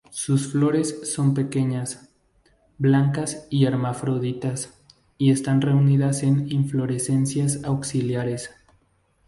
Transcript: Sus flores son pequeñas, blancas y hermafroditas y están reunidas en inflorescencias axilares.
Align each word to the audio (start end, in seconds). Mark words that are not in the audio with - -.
Sus 0.09 0.47
flores 0.51 0.99
son 1.13 1.35
pequeñas, 1.35 2.09
blancas 2.79 3.45
y 3.51 3.65
hermafroditas 3.65 4.73
y 5.19 5.29
están 5.29 5.61
reunidas 5.61 6.23
en 6.23 6.51
inflorescencias 6.51 7.63
axilares. 7.65 8.49